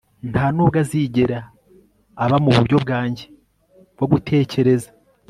[0.31, 1.39] Ntanubwo azigera
[2.23, 3.25] aba muburyo bwanjye
[3.93, 4.89] bwo gutekereza